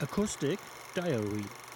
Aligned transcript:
Acoustic 0.00 0.60
Diary. 0.94 1.67